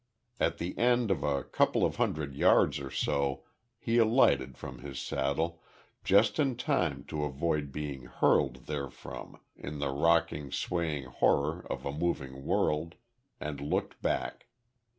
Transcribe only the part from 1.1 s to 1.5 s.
of a